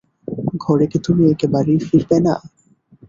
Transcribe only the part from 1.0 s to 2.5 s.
তুমি একেবারেই ফিরবে না?